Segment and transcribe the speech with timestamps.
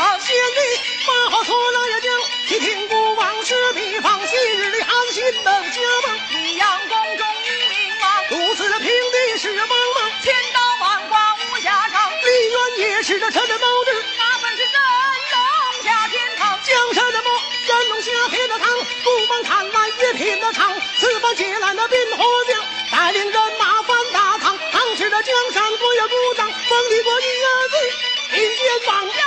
[0.00, 0.20] 心肠。
[0.20, 0.60] 先帝
[1.06, 2.10] 把话说了也讲，
[2.48, 6.18] 提听不往事，比方昔日的寒心等家门？
[6.30, 12.10] 益阳宫中女明王，如此的平地是茫茫，千刀万剐无下场。
[12.10, 14.80] 梨园也是这陈的谋之，那本是真
[15.32, 16.58] 龙下天堂。
[16.62, 18.68] 江山的魔，真龙下天的堂，
[19.02, 20.74] 不帮看来也品得长。
[20.98, 27.76] 此番借来那兵火将，带领人马翻大唐，唐时的江山不要鼓掌，封帝国一儿子，
[28.32, 29.19] 民间王。